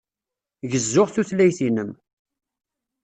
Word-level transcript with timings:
Gezzuɣ 0.71 1.07
tutlayt-inem. 1.13 1.91